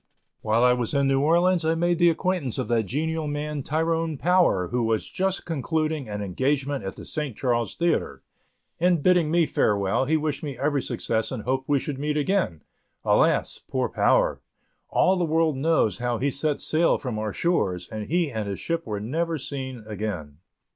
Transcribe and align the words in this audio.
While 0.41 0.63
I 0.63 0.73
was 0.73 0.95
in 0.95 1.05
New 1.07 1.21
Orleans 1.21 1.63
I 1.63 1.75
made 1.75 1.99
the 1.99 2.09
acquaintance 2.09 2.57
of 2.57 2.67
that 2.69 2.87
genial 2.87 3.27
man, 3.27 3.61
Tyrone 3.61 4.17
Power, 4.17 4.69
who 4.69 4.81
was 4.81 5.07
just 5.07 5.45
concluding 5.45 6.09
an 6.09 6.23
engagement 6.23 6.83
at 6.83 6.95
the 6.95 7.05
St. 7.05 7.37
Charles 7.37 7.75
Theatre. 7.75 8.23
In 8.79 9.03
bidding 9.03 9.29
me 9.29 9.45
farewell, 9.45 10.05
he 10.05 10.17
wished 10.17 10.41
me 10.41 10.57
every 10.57 10.81
success 10.81 11.31
and 11.31 11.43
hoped 11.43 11.69
we 11.69 11.77
should 11.77 11.99
meet 11.99 12.17
again. 12.17 12.63
Alas, 13.05 13.61
poor 13.69 13.89
Power! 13.89 14.41
All 14.89 15.17
the 15.17 15.23
world 15.23 15.55
knows 15.55 15.99
how 15.99 16.17
he 16.17 16.31
set 16.31 16.59
sail 16.59 16.97
from 16.97 17.19
our 17.19 17.31
shores, 17.31 17.87
and 17.91 18.07
he 18.07 18.31
and 18.31 18.49
his 18.49 18.59
ship 18.59 18.87
were 18.87 18.99
never 18.99 19.37
seen 19.37 19.83
again. 19.85 20.39